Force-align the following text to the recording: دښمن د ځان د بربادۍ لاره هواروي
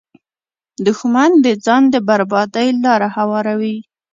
دښمن 0.85 1.31
د 1.45 1.47
ځان 1.65 1.83
د 1.93 1.95
بربادۍ 2.07 2.67
لاره 2.85 3.09
هواروي 3.17 3.77